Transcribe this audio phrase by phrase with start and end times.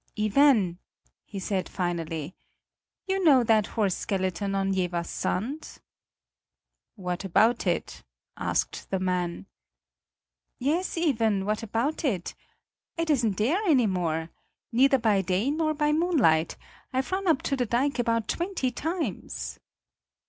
[0.19, 0.79] "Iven,"
[1.25, 2.33] he said finally,
[3.05, 5.77] "you know that horse skeleton on Jeverssand."
[6.95, 8.03] "What about it?"
[8.35, 9.45] asked the man.
[10.57, 12.33] "Yes, Iven, what about it?
[12.97, 14.31] It isn't there any more?
[14.71, 16.57] neither by day nor by moonlight;
[16.91, 19.59] I've run up to the dike about twenty times."